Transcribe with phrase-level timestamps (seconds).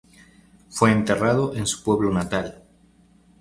[0.71, 2.63] Fue enterrado en su pueblo natal.